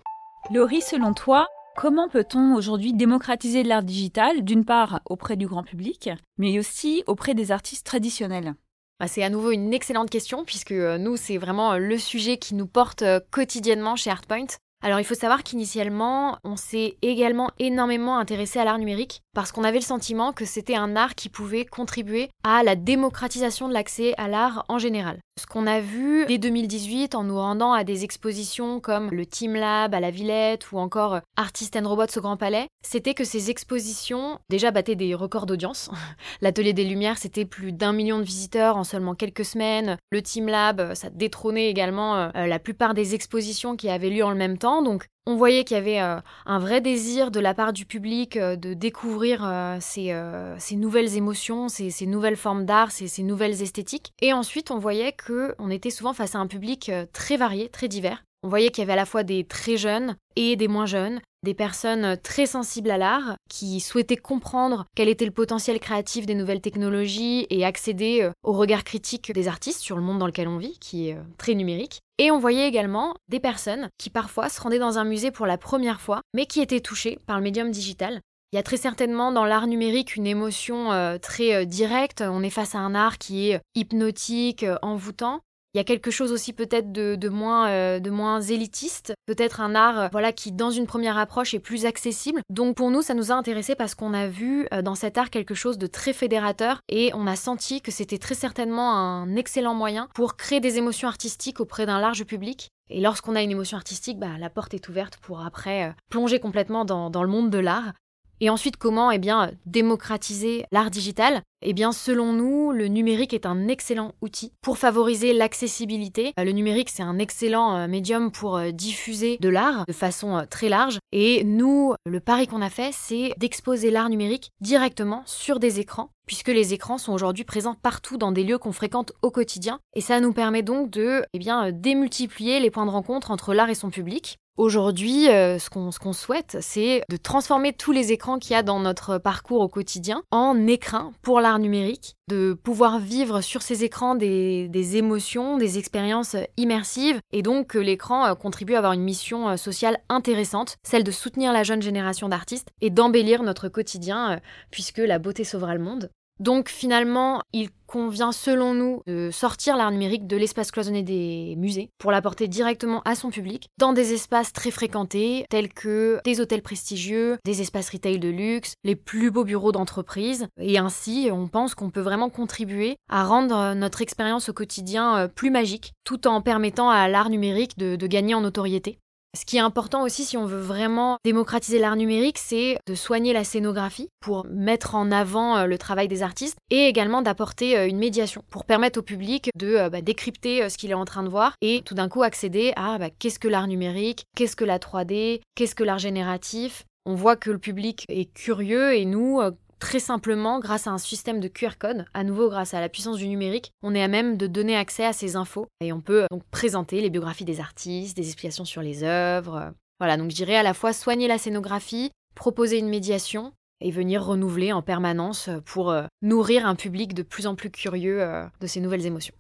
Laurie, 0.51 0.83
selon 0.83 1.13
toi, 1.13 1.49
Comment 1.81 2.09
peut-on 2.09 2.57
aujourd'hui 2.57 2.93
démocratiser 2.93 3.63
l'art 3.63 3.85
digital, 3.85 4.43
d'une 4.43 4.65
part 4.65 4.99
auprès 5.05 5.37
du 5.37 5.47
grand 5.47 5.63
public, 5.63 6.11
mais 6.37 6.59
aussi 6.59 7.05
auprès 7.07 7.35
des 7.35 7.53
artistes 7.53 7.87
traditionnels? 7.87 8.57
Bah, 8.99 9.07
c'est 9.07 9.23
à 9.23 9.31
nouveau 9.31 9.53
une 9.53 9.73
excellente 9.73 10.11
question 10.11 10.45
puisque 10.45 10.73
euh, 10.73 10.99
nous, 10.99 11.17
c'est 11.17 11.39
vraiment 11.39 11.75
euh, 11.75 11.79
le 11.79 11.97
sujet 11.97 12.37
qui 12.37 12.57
nous 12.57 12.67
porte 12.67 13.03
euh, 13.03 13.21
quotidiennement 13.31 13.95
chez 13.95 14.11
Artpoint. 14.11 14.49
alors 14.83 14.99
il 14.99 15.05
faut 15.05 15.15
savoir 15.15 15.45
qu'initialement, 15.45 16.39
on 16.43 16.57
s'est 16.57 16.97
également 17.01 17.53
énormément 17.61 18.19
intéressé 18.19 18.59
à 18.59 18.65
l'art 18.65 18.79
numérique 18.79 19.23
parce 19.33 19.53
qu'on 19.53 19.63
avait 19.63 19.79
le 19.79 19.85
sentiment 19.85 20.33
que 20.33 20.47
c'était 20.47 20.75
un 20.75 20.97
art 20.97 21.15
qui 21.15 21.29
pouvait 21.29 21.65
contribuer 21.65 22.29
à 22.43 22.65
la 22.65 22.75
démocratisation 22.75 23.69
de 23.69 23.73
l'accès 23.73 24.15
à 24.19 24.27
l'art 24.27 24.65
en 24.69 24.79
général. 24.79 25.21
Ce 25.39 25.47
qu'on 25.47 25.69
a 25.69 25.79
vu 25.79 26.27
dès 26.27 26.39
2018 26.39 27.15
en 27.15 27.23
nous 27.23 27.37
rendant 27.37 27.73
à 27.73 27.85
des 27.85 28.03
expositions 28.03 28.81
comme 28.81 29.09
le 29.13 29.25
Team 29.25 29.55
Lab 29.55 29.95
à 29.95 30.01
la 30.01 30.11
Villette 30.11 30.73
ou 30.73 30.79
encore 30.79 31.21
Artist 31.37 31.77
and 31.77 31.89
Robots 31.89 32.07
au 32.17 32.21
Grand 32.21 32.37
Palais, 32.37 32.67
c'était 32.83 33.15
que 33.15 33.23
ces 33.23 33.49
expositions 33.49 34.41
déjà 34.51 34.73
battaient 34.73 34.97
des 34.97 35.15
records 35.15 35.47
d'audience. 35.47 35.91
L'Atelier 36.41 36.73
des 36.73 36.83
Lumières, 36.83 37.19
c'était 37.19 37.45
plus 37.45 37.71
d'un 37.71 37.93
million 37.93 38.19
de 38.19 38.25
visiteurs 38.25 38.77
en 38.77 38.83
seulement 38.83 39.15
quelques 39.15 39.45
semaines. 39.45 39.97
Le 40.11 40.23
Team 40.23 40.49
Lab, 40.49 40.95
ça 40.95 41.09
détrônait 41.09 41.69
également 41.69 42.17
euh, 42.17 42.31
la 42.35 42.59
plupart 42.59 42.95
des 42.95 43.15
expositions 43.15 43.77
qui 43.77 43.89
avaient 43.89 44.11
lieu 44.11 44.25
en 44.25 44.31
le 44.31 44.37
même 44.37 44.59
temps 44.59 44.83
donc 44.83 45.07
on 45.29 45.37
voyait 45.37 45.63
qu'il 45.63 45.77
y 45.77 45.81
avait 45.81 46.01
euh, 46.01 46.21
un 46.47 46.59
vrai 46.59 46.81
désir 46.81 47.31
de 47.31 47.39
la 47.39 47.53
part 47.53 47.75
du 47.75 47.85
public 47.85 48.39
euh, 48.39 48.57
de 48.57 48.73
découvrir 48.73 49.45
euh, 49.45 49.77
ces, 49.79 50.77
nouvelles 50.77 51.19
émotions, 51.19 51.69
ces, 51.69 52.07
nouvelles 52.07 52.37
formes 52.37 52.65
d'art, 52.65 52.91
ces, 52.91 53.23
nouvelles 53.23 53.61
esthétiques. 53.61 54.15
Et 54.23 54.33
ensuite, 54.33 54.71
on 54.71 54.79
voyait 54.79 55.15
qu'on 55.15 55.69
était 55.69 55.91
souvent 55.91 56.15
face 56.15 56.35
à 56.35 56.39
un 56.39 56.47
public 56.47 56.91
très 57.13 57.37
varié, 57.37 57.69
très 57.69 57.89
divers. 57.89 58.25
On 58.45 58.49
voyait 58.49 58.71
qu'il 58.71 58.83
y 58.83 58.85
avait 58.85 58.93
à 58.93 58.97
la 58.97 59.07
fois 59.07 59.25
des 59.25 59.43
très 59.43 59.77
jeunes 59.77 60.15
et 60.37 60.55
des 60.55 60.69
moins 60.69 60.87
jeunes, 60.87 61.21
des 61.43 61.55
personnes 61.55 62.17
très 62.23 62.47
sensibles 62.47 62.91
à 62.91 62.97
l'art, 62.97 63.37
qui 63.51 63.81
souhaitaient 63.81 64.17
comprendre 64.17 64.87
quel 64.95 65.09
était 65.09 65.25
le 65.25 65.33
potentiel 65.33 65.81
créatif 65.81 66.25
des 66.25 66.37
nouvelles 66.37 66.61
technologies 66.61 67.49
et 67.51 67.65
accéder 67.65 68.23
euh, 68.23 68.31
au 68.45 68.53
regard 68.53 68.85
critique 68.85 69.33
des 69.33 69.49
artistes 69.49 69.81
sur 69.81 69.97
le 69.97 70.03
monde 70.03 70.19
dans 70.19 70.27
lequel 70.27 70.47
on 70.47 70.59
vit, 70.59 70.79
qui 70.79 71.09
est 71.09 71.15
euh, 71.15 71.23
très 71.37 71.55
numérique. 71.55 71.99
Et 72.19 72.31
on 72.31 72.39
voyait 72.39 72.69
également 72.69 73.15
des 73.29 73.41
personnes 73.41 73.89
qui 73.99 74.09
parfois 74.09 74.49
se 74.49 74.61
rendaient 74.61 74.79
dans 74.79 74.99
un 74.99 75.05
musée 75.05 75.33
pour 75.33 75.47
la 75.47 75.59
première 75.59 76.01
fois, 76.01 76.21
mais 76.33 76.47
qui 76.47 76.61
étaient 76.61 76.81
touchées 76.81 77.19
par 77.27 77.39
le 77.39 77.43
médium 77.43 77.73
digital. 77.73 78.21
Il 78.53 78.57
y 78.57 78.59
a 78.59 78.63
très 78.63 78.77
certainement 78.77 79.33
dans 79.33 79.45
l'art 79.45 79.67
numérique 79.67 80.15
une 80.15 80.27
émotion 80.27 80.93
euh, 80.93 81.19
très 81.19 81.67
directe. 81.67 82.23
On 82.23 82.43
est 82.45 82.51
face 82.51 82.77
à 82.77 82.79
un 82.79 82.95
art 82.95 83.19
qui 83.19 83.51
est 83.51 83.61
hypnotique, 83.75 84.65
envoûtant, 84.81 85.41
il 85.75 85.79
y 85.79 85.81
a 85.81 85.85
quelque 85.85 86.11
chose 86.11 86.33
aussi 86.33 86.53
peut-être 86.53 86.93
de, 86.93 87.29
moins, 87.29 87.69
euh, 87.69 88.01
de 88.01 88.11
moins 88.11 88.41
élitiste, 88.41 89.13
peut-être 89.27 89.61
un 89.61 89.75
art 89.75 90.01
euh, 90.01 90.09
voilà, 90.11 90.33
qui 90.33 90.51
dans 90.51 90.71
une 90.71 90.87
première 90.87 91.19
approche 91.19 91.53
est 91.53 91.59
plus 91.59 91.85
accessible. 91.85 92.41
Donc 92.49 92.77
pour 92.77 92.91
nous, 92.91 93.03
ça 93.03 93.15
nous 93.15 93.31
a 93.31 93.35
intéressé 93.35 93.75
parce 93.75 93.95
qu'on 93.95 94.15
a 94.15 94.29
vu 94.29 94.67
euh, 94.73 94.81
dans 94.81 94.95
cet 94.95 95.19
art 95.19 95.31
quelque 95.31 95.55
chose 95.55 95.77
de 95.77 95.87
très 95.87 96.13
fédérateur 96.13 96.81
et 96.89 97.11
on 97.15 97.27
a 97.27 97.37
senti 97.37 97.83
que 97.83 97.91
c'était 97.91 98.19
très 98.19 98.35
certainement 98.35 98.95
un 98.95 99.37
excellent 99.37 99.75
moyen 99.75 100.09
pour 100.15 100.37
créer 100.37 100.61
des 100.61 100.79
émotions 100.79 101.09
artistiques 101.09 101.61
auprès 101.61 101.85
d'un 101.85 102.01
large 102.01 102.25
public. 102.25 102.71
Et 102.91 103.03
lorsqu'on 103.03 103.37
a 103.37 103.43
une 103.43 103.51
émotion 103.51 103.77
artistique, 103.77 104.19
bah, 104.19 104.39
la 104.39 104.49
porte 104.49 104.73
est 104.73 104.89
ouverte 104.89 105.19
pour 105.19 105.45
après 105.45 105.95
plonger 106.11 106.41
complètement 106.41 106.87
dans, 106.87 107.11
dans 107.11 107.23
le 107.23 107.29
monde 107.29 107.51
de 107.51 107.59
l'art. 107.59 107.93
Et 108.41 108.51
ensuite, 108.51 108.77
comment 108.77 109.11
eh 109.11 109.21
démocratiser 109.67 110.65
l'art 110.71 110.91
digital? 110.91 111.43
Eh 111.61 111.73
bien, 111.73 111.91
selon 111.91 112.33
nous, 112.33 112.71
le 112.71 112.87
numérique 112.87 113.35
est 113.35 113.47
un 113.47 113.67
excellent 113.67 114.13
outil 114.21 114.53
pour 114.63 114.79
favoriser 114.79 115.33
l'accessibilité. 115.33 116.33
Euh, 116.39 116.45
le 116.45 116.53
numérique, 116.53 116.89
c'est 116.89 117.03
un 117.03 117.19
excellent 117.19 117.77
euh, 117.77 117.89
médium 117.89 118.31
pour 118.31 118.57
euh, 118.57 118.71
diffuser 118.71 119.39
de 119.41 119.49
l'art 119.49 119.85
de 119.89 119.93
façon 119.93 120.47
très 120.49 120.69
large. 120.69 120.99
Et 121.11 121.43
nous, 121.43 121.95
le 122.07 122.21
pari 122.21 122.47
qu'on 122.47 122.63
a 122.63 122.71
fait, 122.71 122.91
c'est 122.93 123.33
d'exposer 123.39 123.91
l'art 123.91 124.09
numérique 124.09 124.53
directement 124.61 125.23
sur 125.27 125.59
des 125.59 125.81
écrans, 125.81 126.11
puisque 126.27 126.49
les 126.49 126.75
écrans 126.75 126.99
sont 126.99 127.13
aujourd'hui 127.13 127.45
présents 127.45 127.75
partout 127.75 128.19
dans 128.19 128.31
des 128.31 128.45
lieux 128.45 128.59
qu'on 128.59 128.73
fréquente 128.73 129.13
au 129.23 129.33
quotidien. 129.33 129.81
Et 129.97 130.01
ça 130.01 130.21
nous 130.21 130.33
permet 130.33 130.63
donc 130.63 130.91
de 130.91 131.25
eh 131.33 131.73
démultiplier 131.73 132.61
les 132.61 132.71
points 132.71 132.87
de 132.87 132.91
rencontre 132.91 133.33
entre 133.33 133.53
l'art 133.53 133.71
et 133.71 133.75
son 133.75 133.91
public. 133.91 134.39
Aujourd'hui, 134.59 135.29
euh, 135.29 135.61
ce 135.61 135.71
qu'on 135.71 136.13
souhaite, 136.13 136.59
c'est 136.61 137.03
de 137.09 137.17
transformer 137.17 137.73
tous 137.73 137.93
les 137.93 138.11
écrans 138.11 138.41
qu'il 138.41 138.51
y 138.51 138.57
a 138.57 138.65
dans 138.65 138.81
notre 138.81 139.19
parcours 139.19 139.61
au 139.61 139.69
quotidien 139.69 140.25
en 140.33 140.67
écrans 140.67 141.13
pour 141.23 141.41
l'art 141.41 141.61
numérique, 141.61 142.17
de 142.29 142.55
pouvoir 142.55 142.99
vivre 142.99 143.41
sur 143.41 143.63
ces 143.63 143.85
écrans 143.85 144.17
des, 144.17 144.97
émotions, 144.97 145.59
des 145.59 145.79
expériences 145.79 146.35
immersives, 146.57 147.21
et 147.31 147.43
donc 147.43 147.69
que 147.69 147.79
l'écran 147.79 148.27
euh, 148.27 148.35
contribue 148.35 148.75
à 148.75 148.79
avoir 148.79 148.95
une 148.95 149.05
mission 149.05 149.49
euh, 149.49 149.57
sociale 149.57 150.01
intéressante, 150.09 150.77
celle 150.83 151.05
de 151.05 151.13
soutenir 151.13 151.53
la 151.53 151.63
jeune 151.63 151.81
génération 151.81 152.29
d'artistes 152.29 152.71
et 152.81 152.91
d'embellir 152.91 153.45
notre 153.45 153.69
quotidien, 153.69 154.41
puisque 154.73 154.99
la 154.99 155.21
beauté 155.21 155.45
sauvera 155.45 155.77
le 155.77 155.85
monde. 155.85 156.11
Donc 156.41 156.69
finalement, 156.69 157.43
il 157.53 157.69
convient 157.87 158.33
selon 158.33 158.75
nous 158.75 159.03
de 159.07 159.31
sortir 159.33 159.77
l'art 159.77 159.91
numérique 159.91 160.27
de 160.27 160.37
l'espace 160.37 160.71
cloisonné 160.71 161.03
des 161.03 161.55
musées 161.57 161.91
pour 161.99 162.13
l'apporter 162.13 162.47
directement 162.47 163.01
à 163.05 163.15
son 163.15 163.31
public 163.31 163.69
dans 163.79 163.93
des 163.93 164.13
espaces 164.13 164.53
très 164.53 164.71
fréquentés 164.71 165.47
tels 165.49 165.73
que 165.73 166.21
des 166.25 166.41
hôtels 166.41 166.63
prestigieux, 166.63 167.39
des 167.45 167.63
espaces 167.63 167.91
retail 167.91 168.19
de 168.19 168.29
luxe, 168.29 168.75
les 168.85 168.95
plus 168.95 169.31
beaux 169.31 169.45
bureaux 169.45 169.73
d'entreprise. 169.73 170.47
Et 170.61 170.79
ainsi, 170.79 171.31
on 171.33 171.49
pense 171.49 171.75
qu'on 171.75 171.91
peut 171.91 172.01
vraiment 172.01 172.29
contribuer 172.29 172.97
à 173.11 173.25
rendre 173.25 173.75
notre 173.75 174.03
expérience 174.03 174.51
au 174.51 174.53
quotidien 174.53 175.17
euh, 175.17 175.29
plus 175.29 175.51
magique 175.51 175.93
tout 176.05 176.29
en 176.29 176.43
permettant 176.43 176.91
à 176.91 177.09
l'art 177.09 177.31
numérique 177.31 177.79
de, 177.79 177.97
de 177.97 178.07
gagner 178.07 178.35
en 178.35 178.43
notoriété. 178.43 178.99
Ce 179.37 179.45
qui 179.45 179.59
est 179.59 179.61
important 179.61 180.03
aussi 180.05 180.25
si 180.25 180.39
on 180.39 180.47
veut 180.47 180.61
vraiment 180.61 181.19
démocratiser 181.23 181.79
l'art 181.79 181.97
numérique, 181.97 182.39
c'est 182.39 182.79
de 182.87 182.95
soigner 182.95 183.35
la 183.35 183.45
scénographie 183.45 184.09
pour 184.21 184.47
mettre 184.47 184.95
en 184.95 185.11
avant 185.11 185.59
euh, 185.59 185.67
le 185.67 185.77
travail 185.77 186.09
des 186.09 186.23
artistes 186.23 186.57
et 186.71 186.87
également 186.87 187.21
d'apporter 187.21 187.77
euh, 187.77 187.87
une 187.87 187.99
médiation 187.99 188.43
pour 188.49 188.65
permettre 188.65 189.01
au 189.01 189.03
public 189.03 189.51
de 189.55 189.75
euh, 189.75 189.91
bah, 189.91 190.01
décrypter 190.01 190.71
ce 190.71 190.79
qu'il 190.79 190.91
est 190.91 190.95
en 190.95 191.05
train 191.05 191.23
de 191.23 191.29
voir 191.29 191.53
et 191.61 191.83
tout 191.85 191.95
d'un 191.95 192.09
coup 192.09 192.23
accéder 192.23 192.73
à 192.77 192.97
bah, 192.97 193.11
qu'est-ce 193.11 193.39
que 193.39 193.49
l'art 193.49 193.67
numérique, 193.67 194.25
qu'est-ce 194.35 194.57
que 194.57 194.65
la 194.65 194.79
3D, 194.79 195.43
qu'est-ce 195.55 195.75
que 195.75 195.85
l'art 195.85 195.99
génératif. 195.99 196.85
On 197.05 197.15
voit 197.15 197.37
que 197.37 197.51
le 197.51 197.59
public 197.59 198.05
est 198.09 198.33
curieux 198.33 198.95
et 198.95 199.05
nous, 199.05 199.41
Très 199.81 200.01
simplement, 200.01 200.59
grâce 200.59 200.87
à 200.87 200.91
un 200.91 200.99
système 200.99 201.39
de 201.41 201.49
QR 201.49 201.79
code, 201.79 202.05
à 202.13 202.25
nouveau 202.25 202.49
grâce 202.49 202.75
à 202.75 202.81
la 202.81 202.89
puissance 202.89 203.17
du 203.17 203.29
numérique, 203.29 203.73
on 203.83 203.95
est 203.95 204.03
à 204.03 204.09
même 204.09 204.37
de 204.37 204.47
donner 204.47 204.77
accès 204.77 205.05
à 205.05 205.13
ces 205.13 205.37
infos 205.37 205.67
et 205.81 205.93
on 205.93 206.01
peut 206.01 206.27
donc 206.31 206.43
présenter 206.51 207.01
les 207.01 207.11
biographies 207.11 207.45
des 207.45 207.61
artistes, 207.61 208.17
des 208.17 208.27
explications 208.27 208.65
sur 208.65 208.83
les 208.83 209.05
œuvres. 209.05 209.73
Voilà, 210.01 210.17
donc 210.17 210.31
je 210.31 210.37
dirais 210.37 210.57
à 210.57 210.63
la 210.63 210.75
fois 210.75 210.93
soigner 210.93 211.29
la 211.29 211.39
scénographie, 211.39 212.11
proposer 212.35 212.79
une 212.79 212.89
médiation 212.89 213.53
et 213.81 213.91
venir 213.91 214.25
renouveler 214.25 214.73
en 214.73 214.83
permanence 214.83 215.49
pour 215.65 215.91
euh, 215.91 216.05
nourrir 216.23 216.67
un 216.67 216.75
public 216.75 217.15
de 217.15 217.23
plus 217.23 217.47
en 217.47 217.55
plus 217.55 217.71
curieux 217.71 218.23
euh, 218.23 218.45
de 218.61 218.67
ces 218.67 218.81
nouvelles 218.81 219.07
émotions. 219.07 219.35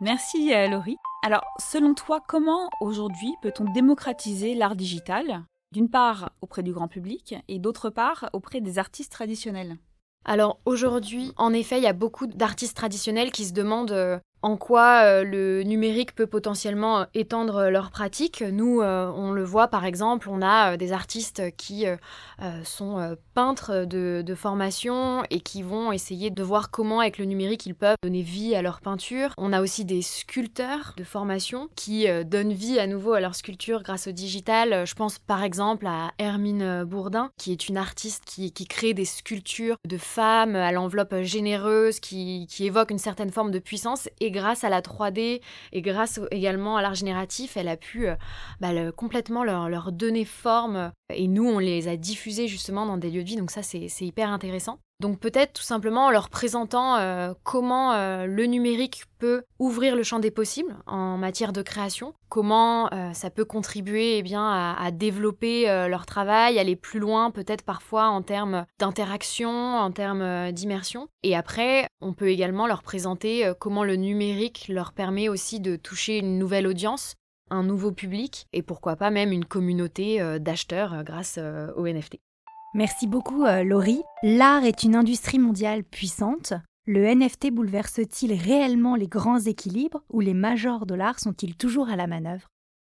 Merci 0.00 0.52
euh, 0.54 0.68
Laurie. 0.68 0.96
Alors, 1.24 1.44
selon 1.58 1.94
toi, 1.94 2.20
comment 2.26 2.68
aujourd'hui 2.80 3.34
peut-on 3.42 3.64
démocratiser 3.72 4.54
l'art 4.54 4.76
digital? 4.76 5.44
D'une 5.72 5.88
part 5.88 6.32
auprès 6.40 6.62
du 6.62 6.72
grand 6.72 6.88
public 6.88 7.34
et 7.48 7.58
d'autre 7.58 7.90
part 7.90 8.30
auprès 8.32 8.60
des 8.60 8.78
artistes 8.78 9.12
traditionnels. 9.12 9.76
Alors 10.24 10.60
aujourd'hui, 10.64 11.32
en 11.36 11.52
effet, 11.52 11.78
il 11.78 11.84
y 11.84 11.88
a 11.88 11.92
beaucoup 11.92 12.26
d'artistes 12.26 12.76
traditionnels 12.76 13.32
qui 13.32 13.44
se 13.44 13.52
demandent 13.52 13.92
euh, 13.92 14.18
en 14.48 14.56
quoi 14.56 15.02
euh, 15.04 15.24
le 15.24 15.62
numérique 15.62 16.14
peut 16.14 16.26
potentiellement 16.26 17.00
euh, 17.00 17.04
étendre 17.12 17.68
leurs 17.68 17.90
pratiques. 17.90 18.42
Nous, 18.42 18.80
euh, 18.80 19.12
on 19.14 19.30
le 19.30 19.44
voit 19.44 19.68
par 19.68 19.84
exemple, 19.84 20.30
on 20.30 20.40
a 20.40 20.78
des 20.78 20.92
artistes 20.92 21.42
qui 21.56 21.84
sont 22.64 23.16
peintres 23.34 23.84
de, 23.84 24.34
formation 24.34 25.22
et 25.30 25.40
qui 25.40 25.62
vont 25.62 25.90
essayer 25.92 26.30
de 26.30 26.42
voir 26.42 26.70
comment 26.70 27.00
avec 27.00 27.18
le 27.18 27.24
numérique 27.24 27.66
ils 27.66 27.74
peuvent 27.74 27.96
donner 28.02 28.22
vie 28.22 28.54
à 28.54 28.62
leur 28.62 28.80
peinture. 28.80 29.32
On 29.36 29.52
a 29.52 29.60
aussi 29.60 29.84
des 29.84 30.02
sculpteurs 30.02 30.94
de 30.96 31.04
formation 31.04 31.68
qui 31.74 32.06
donnent 32.24 32.52
vie 32.52 32.78
à 32.78 32.86
nouveau 32.86 33.14
à 33.14 33.20
leur 33.20 33.34
sculpture 33.34 33.82
grâce 33.82 34.06
au 34.06 34.12
digital. 34.12 34.86
Je 34.86 34.94
pense 34.94 35.18
par 35.18 35.42
exemple 35.42 35.86
à 35.86 36.12
Hermine 36.18 36.84
Bourdin, 36.84 37.30
qui 37.36 37.52
est 37.52 37.68
une 37.68 37.76
artiste 37.76 38.24
qui, 38.24 38.52
crée 38.66 38.94
des 38.94 39.04
sculptures 39.04 39.76
de 39.86 39.96
femmes 39.96 40.54
à 40.54 40.70
l'enveloppe 40.70 41.22
généreuse, 41.22 42.00
qui, 42.00 42.46
évoque 42.60 42.90
une 42.90 42.98
certaine 42.98 43.30
forme 43.30 43.50
de 43.50 43.58
puissance 43.58 44.08
grâce 44.38 44.64
à 44.64 44.68
la 44.68 44.80
3D 44.80 45.40
et 45.72 45.82
grâce 45.82 46.20
également 46.30 46.76
à 46.76 46.82
l'art 46.82 46.94
génératif, 46.94 47.56
elle 47.56 47.68
a 47.68 47.76
pu 47.76 48.08
euh, 48.08 48.14
bah, 48.60 48.70
complètement 48.92 49.44
leur, 49.44 49.92
donner 49.92 50.24
forme. 50.24 50.92
Et 51.12 51.28
nous, 51.28 51.48
on 51.48 51.58
les 51.58 51.88
a 51.88 51.96
diffusés 51.96 52.48
justement 52.48 52.86
dans 52.86 52.96
des 52.96 53.10
lieux 53.10 53.22
de 53.22 53.28
vie, 53.28 53.36
donc 53.36 53.50
ça, 53.50 53.62
c'est 53.62 53.88
hyper 54.00 54.30
intéressant. 54.30 54.78
Donc 55.00 55.20
peut-être 55.20 55.52
tout 55.52 55.62
simplement 55.62 56.06
en 56.06 56.10
leur 56.10 56.28
présentant 56.28 56.96
euh, 56.96 57.32
comment 57.44 57.92
euh, 57.92 58.26
le 58.26 58.46
numérique 58.46 59.04
peut 59.20 59.44
ouvrir 59.60 59.94
le 59.94 60.02
champ 60.02 60.18
des 60.18 60.32
possibles 60.32 60.76
en 60.86 61.16
matière 61.16 61.52
de 61.52 61.62
création, 61.62 62.14
comment 62.28 62.92
euh, 62.92 63.12
ça 63.12 63.30
peut 63.30 63.44
contribuer 63.44 64.18
eh 64.18 64.22
bien, 64.22 64.74
à, 64.76 64.90
développer 64.90 65.66
leur 65.88 66.04
travail, 66.04 66.58
aller 66.58 66.74
plus 66.74 66.98
loin 66.98 67.30
peut-être 67.30 67.62
parfois 67.62 68.08
en 68.08 68.22
termes 68.22 68.64
d'interaction, 68.80 69.50
en 69.50 69.92
termes 69.92 70.50
d'immersion. 70.50 71.08
Et 71.22 71.36
après, 71.36 71.86
on 72.00 72.12
peut 72.12 72.28
également 72.28 72.66
leur 72.66 72.82
présenter 72.82 73.52
comment 73.60 73.84
le 73.84 73.96
numérique 73.96 74.66
leur 74.68 74.92
permet 74.92 75.28
aussi 75.28 75.60
de 75.60 75.76
toucher 75.76 76.18
une 76.18 76.38
nouvelle 76.38 76.66
audience, 76.66 77.14
un 77.50 77.62
nouveau 77.62 77.92
public 77.92 78.46
et 78.52 78.62
pourquoi 78.62 78.96
pas 78.96 79.10
même 79.10 79.32
une 79.32 79.44
communauté 79.44 80.38
d'acheteurs 80.40 81.04
grâce 81.04 81.38
aux 81.76 81.86
NFT. 81.86 82.18
Merci 82.74 83.06
beaucoup 83.06 83.44
euh, 83.44 83.64
Laurie. 83.64 84.02
L'art 84.22 84.64
est 84.64 84.82
une 84.82 84.94
industrie 84.94 85.38
mondiale 85.38 85.84
puissante. 85.84 86.52
Le 86.86 87.06
NFT 87.14 87.50
bouleverse-t-il 87.50 88.34
réellement 88.34 88.94
les 88.94 89.08
grands 89.08 89.40
équilibres 89.40 90.02
ou 90.10 90.20
les 90.20 90.34
majors 90.34 90.84
de 90.84 90.94
l'art 90.94 91.18
sont-ils 91.18 91.56
toujours 91.56 91.88
à 91.88 91.96
la 91.96 92.06
manœuvre? 92.06 92.48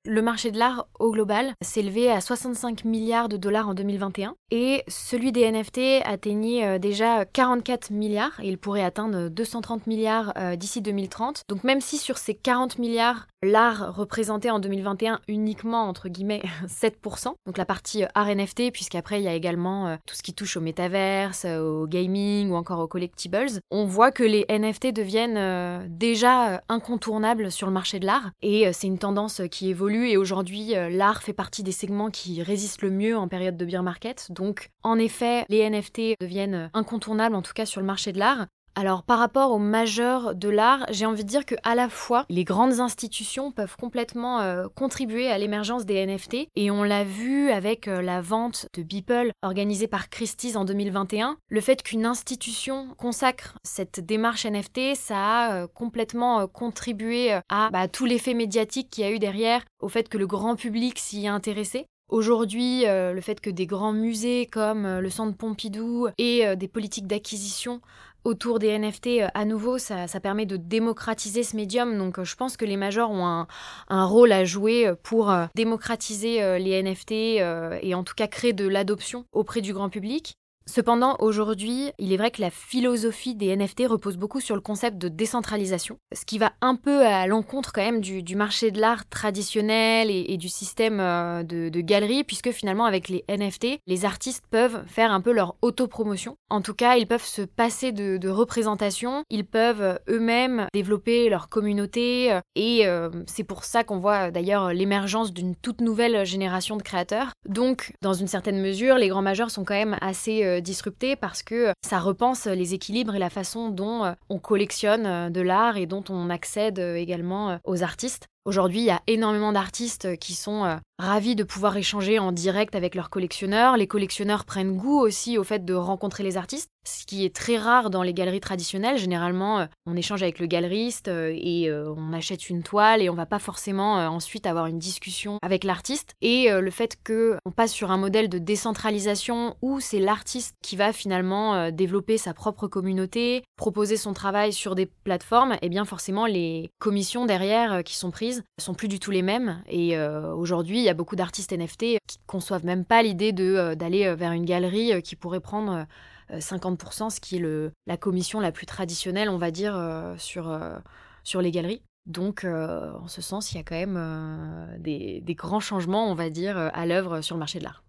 Le 0.08 0.22
marché 0.22 0.52
de 0.52 0.58
l'art 0.58 0.86
au 1.00 1.10
global 1.10 1.52
s'élevait 1.62 2.10
à 2.10 2.20
65 2.20 2.84
milliards 2.84 3.28
de 3.28 3.36
dollars 3.36 3.68
en 3.68 3.74
2021 3.74 4.36
et 4.52 4.84
celui 4.86 5.32
des 5.32 5.50
NFT 5.50 6.04
atteignait 6.04 6.64
euh, 6.64 6.78
déjà 6.78 7.24
44 7.24 7.90
milliards 7.90 8.40
il 8.42 8.56
pourrait 8.56 8.84
atteindre 8.84 9.28
230 9.28 9.88
milliards 9.88 10.32
euh, 10.38 10.54
d'ici 10.54 10.80
2030. 10.80 11.42
Donc 11.48 11.64
même 11.64 11.80
si 11.80 11.98
sur 11.98 12.18
ces 12.18 12.34
40 12.34 12.78
milliards, 12.78 13.26
l'art 13.46 13.94
représentait 13.94 14.50
en 14.50 14.58
2021 14.58 15.20
uniquement 15.28 15.88
entre 15.88 16.08
guillemets 16.08 16.42
7%, 16.66 17.32
donc 17.46 17.58
la 17.58 17.64
partie 17.64 18.04
euh, 18.04 18.08
art 18.14 18.28
NFT 18.28 18.72
puisqu'après 18.72 19.20
il 19.20 19.24
y 19.24 19.28
a 19.28 19.34
également 19.34 19.96
tout 20.06 20.14
ce 20.14 20.22
qui 20.22 20.34
touche 20.34 20.56
au 20.56 20.60
métaverse, 20.60 21.44
au 21.44 21.86
gaming 21.86 22.50
ou 22.50 22.54
encore 22.54 22.80
aux 22.80 22.86
collectibles, 22.86 23.46
on 23.70 23.84
voit 23.84 24.10
que 24.10 24.22
les 24.22 24.44
NFT 24.48 24.92
deviennent 24.92 25.88
déjà 25.88 26.62
incontournables 26.68 27.50
sur 27.50 27.66
le 27.66 27.72
marché 27.72 27.98
de 27.98 28.06
l'art 28.06 28.30
et 28.42 28.72
c'est 28.72 28.86
une 28.86 28.98
tendance 28.98 29.42
qui 29.50 29.70
évolue 29.70 30.08
et 30.08 30.16
aujourd'hui 30.16 30.76
euh, 30.76 30.88
l'art 30.88 31.22
fait 31.22 31.32
partie 31.32 31.62
des 31.62 31.72
segments 31.72 32.10
qui 32.10 32.42
résistent 32.42 32.82
le 32.82 32.90
mieux 32.90 33.16
en 33.16 33.28
période 33.28 33.56
de 33.56 33.64
bear 33.64 33.82
market. 33.82 34.28
Donc 34.30 34.70
en 34.82 34.98
effet, 34.98 35.44
les 35.48 35.68
NFT 35.68 36.20
deviennent 36.20 36.70
incontournables 36.74 37.34
en 37.34 37.42
tout 37.42 37.52
cas 37.52 37.66
sur 37.66 37.80
le 37.80 37.86
marché 37.86 38.12
de 38.12 38.18
l'art. 38.18 38.46
Alors 38.78 39.02
par 39.02 39.18
rapport 39.18 39.52
aux 39.52 39.58
majeurs 39.58 40.34
de 40.34 40.50
l'art, 40.50 40.84
j'ai 40.90 41.06
envie 41.06 41.24
de 41.24 41.28
dire 41.28 41.46
que 41.46 41.54
à 41.62 41.74
la 41.74 41.88
fois 41.88 42.26
les 42.28 42.44
grandes 42.44 42.78
institutions 42.78 43.50
peuvent 43.50 43.74
complètement 43.78 44.40
euh, 44.40 44.66
contribuer 44.74 45.30
à 45.30 45.38
l'émergence 45.38 45.86
des 45.86 46.04
NFT 46.04 46.48
et 46.54 46.70
on 46.70 46.82
l'a 46.82 47.02
vu 47.02 47.50
avec 47.50 47.88
euh, 47.88 48.02
la 48.02 48.20
vente 48.20 48.68
de 48.74 48.82
Beeple 48.82 49.30
organisée 49.40 49.86
par 49.86 50.10
Christie's 50.10 50.56
en 50.56 50.66
2021. 50.66 51.38
Le 51.48 51.60
fait 51.62 51.82
qu'une 51.82 52.04
institution 52.04 52.88
consacre 52.98 53.56
cette 53.62 54.00
démarche 54.00 54.44
NFT, 54.44 54.94
ça 54.94 55.16
a 55.16 55.54
euh, 55.54 55.66
complètement 55.66 56.46
contribué 56.46 57.32
à 57.48 57.70
bah, 57.72 57.88
tout 57.88 58.04
l'effet 58.04 58.34
médiatique 58.34 58.90
qu'il 58.90 59.04
y 59.04 59.06
a 59.06 59.10
eu 59.10 59.18
derrière, 59.18 59.64
au 59.80 59.88
fait 59.88 60.10
que 60.10 60.18
le 60.18 60.26
grand 60.26 60.54
public 60.54 60.98
s'y 60.98 61.24
est 61.24 61.28
intéressé. 61.28 61.86
Aujourd'hui, 62.08 62.84
le 62.86 63.20
fait 63.20 63.40
que 63.40 63.50
des 63.50 63.66
grands 63.66 63.92
musées 63.92 64.46
comme 64.46 65.00
le 65.00 65.10
Centre 65.10 65.36
Pompidou 65.36 66.06
et 66.18 66.54
des 66.54 66.68
politiques 66.68 67.08
d'acquisition 67.08 67.80
autour 68.26 68.58
des 68.58 68.76
NFT, 68.76 69.06
euh, 69.06 69.28
à 69.34 69.44
nouveau, 69.44 69.78
ça, 69.78 70.06
permet 70.20 70.46
de 70.46 70.56
démocratiser 70.56 71.44
ce 71.44 71.56
médium. 71.56 71.96
Donc, 71.96 72.18
euh, 72.18 72.24
je 72.24 72.34
pense 72.34 72.56
que 72.56 72.64
les 72.64 72.76
majors 72.76 73.10
ont 73.10 73.24
un, 73.24 73.46
un 73.88 74.04
rôle 74.04 74.32
à 74.32 74.44
jouer 74.44 74.88
euh, 74.88 74.94
pour 75.00 75.32
démocratiser 75.54 76.58
les 76.58 76.82
NFT 76.82 77.12
et 77.12 77.94
en 77.94 78.02
tout 78.02 78.14
cas 78.14 78.26
créer 78.26 78.52
de 78.52 78.66
l'adoption 78.66 79.24
auprès 79.32 79.60
du 79.60 79.72
grand 79.72 79.88
public. 79.88 80.36
Cependant, 80.68 81.16
aujourd'hui, 81.20 81.92
il 81.98 82.12
est 82.12 82.16
vrai 82.16 82.32
que 82.32 82.40
la 82.40 82.50
philosophie 82.50 83.36
des 83.36 83.56
NFT 83.56 83.86
repose 83.86 84.16
beaucoup 84.16 84.40
sur 84.40 84.56
le 84.56 84.60
concept 84.60 84.98
de 84.98 85.06
décentralisation, 85.08 85.98
ce 86.12 86.24
qui 86.24 86.38
va 86.38 86.52
un 86.60 86.74
peu 86.74 87.06
à 87.06 87.28
l'encontre 87.28 87.72
quand 87.72 87.84
même 87.84 88.00
du, 88.00 88.36
marché 88.36 88.72
de 88.72 88.80
l'art 88.80 89.08
traditionnel 89.08 90.10
et, 90.10 90.36
du 90.36 90.48
système 90.48 90.98
euh, 90.98 91.44
de, 91.44 91.68
de 91.68 91.80
galeries, 91.80 92.24
puisque 92.24 92.50
finalement 92.50 92.84
avec 92.84 93.08
les 93.08 93.24
NFT, 93.28 93.78
les 93.86 94.04
artistes 94.04 94.44
peuvent 94.50 94.82
faire 94.88 95.12
un 95.12 95.20
peu 95.20 95.32
leur 95.32 95.54
autopromotion. 95.62 96.36
En 96.50 96.60
tout 96.60 96.74
cas, 96.74 96.96
ils 96.96 97.06
peuvent 97.06 97.24
se 97.24 97.42
passer 97.42 97.92
de, 97.92 98.28
représentation, 98.28 99.22
ils 99.30 99.46
peuvent 99.46 100.00
eux-mêmes 100.08 100.66
développer 100.74 101.28
leur 101.28 101.48
communauté, 101.48 102.32
euh, 102.32 102.40
et 102.56 102.88
euh, 102.88 103.08
c'est 103.26 103.44
pour 103.44 103.62
ça 103.62 103.84
qu'on 103.84 103.98
voit 103.98 104.32
d'ailleurs 104.32 104.72
l'émergence 104.72 105.32
d'une 105.32 105.54
toute 105.54 105.80
nouvelle 105.80 106.26
génération 106.26 106.76
de 106.76 106.82
créateurs. 106.82 107.30
Donc, 107.48 107.92
dans 108.02 108.14
une 108.14 108.26
certaine 108.26 108.60
mesure, 108.60 108.96
les 108.96 109.08
grands 109.08 109.22
majeurs 109.22 109.52
sont 109.52 109.64
quand 109.64 109.74
même 109.74 109.96
assez 110.00 110.55
disrupté 110.60 111.16
parce 111.16 111.42
que 111.42 111.72
ça 111.86 111.98
repense 111.98 112.46
les 112.46 112.74
équilibres 112.74 113.14
et 113.14 113.18
la 113.18 113.30
façon 113.30 113.68
dont 113.68 114.04
euh, 114.04 114.12
on 114.28 114.38
collectionne 114.38 115.06
euh, 115.06 115.30
de 115.30 115.40
l'art 115.40 115.76
et 115.76 115.86
dont 115.86 116.04
on 116.08 116.30
accède 116.30 116.78
euh, 116.78 116.96
également 116.96 117.58
aux 117.64 117.82
artistes. 117.82 118.26
Aujourd'hui, 118.44 118.80
il 118.80 118.84
y 118.84 118.90
a 118.90 119.02
énormément 119.06 119.52
d'artistes 119.52 120.16
qui 120.18 120.32
sont 120.34 120.78
ravis 121.00 121.34
de 121.34 121.42
pouvoir 121.42 121.76
échanger 121.76 122.20
en 122.20 122.30
direct 122.30 122.76
avec 122.76 122.94
leurs 122.94 123.10
collectionneurs. 123.10 123.76
Les 123.76 123.88
collectionneurs 123.88 124.44
prennent 124.44 124.76
goût 124.76 125.00
aussi 125.00 125.36
au 125.36 125.42
fait 125.42 125.64
de 125.64 125.74
rencontrer 125.74 126.22
les 126.22 126.36
artistes 126.36 126.70
ce 126.86 127.06
qui 127.06 127.24
est 127.24 127.34
très 127.34 127.58
rare 127.58 127.90
dans 127.90 128.02
les 128.02 128.14
galeries 128.14 128.40
traditionnelles. 128.40 128.98
Généralement, 128.98 129.60
euh, 129.60 129.66
on 129.86 129.96
échange 129.96 130.22
avec 130.22 130.38
le 130.38 130.46
galeriste 130.46 131.08
euh, 131.08 131.36
et 131.36 131.68
euh, 131.68 131.92
on 131.96 132.12
achète 132.12 132.48
une 132.48 132.62
toile 132.62 133.02
et 133.02 133.10
on 133.10 133.14
va 133.14 133.26
pas 133.26 133.38
forcément 133.38 133.94
ensuite 133.96 134.46
avoir 134.46 134.66
une 134.66 134.78
discussion 134.78 135.38
avec 135.42 135.64
l'artiste. 135.64 136.12
Et 136.20 136.48
le 136.50 136.70
fait 136.70 136.96
qu'on 137.04 137.50
passe 137.50 137.72
sur 137.72 137.90
un 137.90 137.96
modèle 137.96 138.28
de 138.28 138.38
décentralisation 138.38 139.56
où 139.62 139.80
c'est 139.80 139.98
l'artiste 139.98 140.54
qui 140.62 140.76
va 140.76 140.92
finalement 140.92 141.70
développer 141.70 142.18
sa 142.18 142.34
propre 142.34 142.68
communauté, 142.68 143.42
proposer 143.56 143.96
son 143.96 144.12
travail 144.12 144.52
sur 144.52 144.74
des 144.74 144.86
plateformes, 144.86 145.52
et 145.54 145.58
eh 145.62 145.68
bien 145.68 145.84
forcément 145.84 146.26
les 146.26 146.70
commissions 146.78 147.26
derrière 147.26 147.82
qui 147.84 147.96
sont 147.96 148.10
prises 148.10 148.42
sont 148.58 148.74
plus 148.74 148.88
du 148.88 148.98
tout 148.98 149.10
les 149.10 149.22
mêmes. 149.22 149.62
Et 149.68 149.98
aujourd'hui, 149.98 150.78
il 150.78 150.84
y 150.84 150.90
a 150.90 150.94
beaucoup 150.94 151.16
d'artistes 151.16 151.52
NFT 151.52 151.98
qui 152.06 152.18
conçoivent 152.26 152.64
même 152.64 152.84
pas 152.84 153.02
l'idée 153.02 153.32
d'aller 153.32 154.14
vers 154.14 154.32
une 154.32 154.44
galerie 154.44 155.02
qui 155.02 155.16
pourrait 155.16 155.40
prendre 155.40 155.86
50%, 156.30 157.10
ce 157.10 157.20
qui 157.20 157.36
est 157.36 157.40
le, 157.40 157.72
la 157.86 157.96
commission 157.96 158.40
la 158.40 158.52
plus 158.52 158.66
traditionnelle, 158.66 159.28
on 159.28 159.38
va 159.38 159.50
dire, 159.50 159.76
euh, 159.76 160.14
sur, 160.18 160.50
euh, 160.50 160.78
sur 161.24 161.40
les 161.40 161.50
galeries. 161.50 161.82
Donc, 162.06 162.44
euh, 162.44 162.92
en 162.94 163.08
ce 163.08 163.20
sens, 163.20 163.52
il 163.52 163.56
y 163.56 163.60
a 163.60 163.64
quand 163.64 163.74
même 163.74 164.78
des, 164.78 165.20
des, 165.22 165.34
grands 165.34 165.60
changements, 165.60 166.08
on 166.08 166.14
va 166.14 166.30
dire, 166.30 166.56
à 166.56 166.86
l'œuvre 166.86 167.20
sur 167.20 167.34
le 167.34 167.40
marché 167.40 167.58
de 167.58 167.64
l'art. 167.64 167.82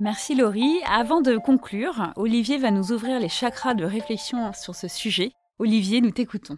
Merci 0.00 0.34
Laurie. 0.34 0.78
Avant 0.86 1.20
de 1.20 1.36
conclure, 1.36 2.12
Olivier 2.16 2.56
va 2.56 2.70
nous 2.70 2.92
ouvrir 2.92 3.20
les 3.20 3.28
chakras 3.28 3.74
de 3.74 3.84
réflexion 3.84 4.52
sur 4.52 4.74
ce 4.74 4.88
sujet. 4.88 5.32
Olivier, 5.58 6.00
nous 6.00 6.12
t'écoutons. 6.12 6.56